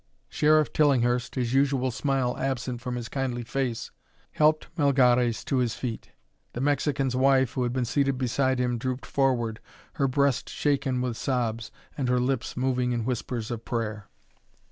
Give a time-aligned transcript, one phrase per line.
[0.29, 3.91] Sheriff Tillinghurst, his usual smile absent from his kindly face,
[4.31, 6.09] helped Melgares to his feet.
[6.53, 9.59] The Mexican's wife, who had been seated beside him, drooped forward,
[10.01, 14.09] her breast shaken with sobs and her lips moving in whispers of prayer.